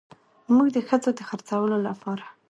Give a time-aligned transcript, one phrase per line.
[0.55, 2.25] موږ د ښځو د خرڅولو لپاره